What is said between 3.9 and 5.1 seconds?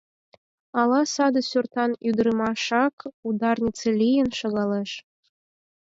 лийын шогалеш.